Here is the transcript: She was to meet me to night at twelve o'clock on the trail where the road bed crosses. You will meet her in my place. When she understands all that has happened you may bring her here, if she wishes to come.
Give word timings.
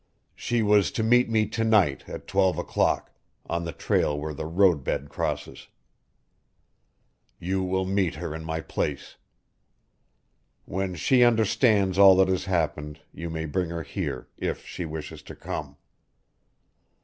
She 0.33 0.63
was 0.63 0.89
to 0.93 1.03
meet 1.03 1.29
me 1.29 1.45
to 1.49 1.63
night 1.63 2.09
at 2.09 2.25
twelve 2.25 2.57
o'clock 2.57 3.11
on 3.47 3.65
the 3.65 3.71
trail 3.71 4.19
where 4.19 4.33
the 4.33 4.47
road 4.47 4.83
bed 4.83 5.09
crosses. 5.09 5.67
You 7.37 7.61
will 7.63 7.85
meet 7.85 8.15
her 8.15 8.33
in 8.33 8.43
my 8.43 8.61
place. 8.61 9.17
When 10.65 10.95
she 10.95 11.21
understands 11.23 11.99
all 11.99 12.15
that 12.15 12.29
has 12.29 12.45
happened 12.45 13.01
you 13.13 13.29
may 13.29 13.45
bring 13.45 13.69
her 13.69 13.83
here, 13.83 14.27
if 14.39 14.65
she 14.65 14.85
wishes 14.85 15.21
to 15.21 15.35
come. 15.35 15.77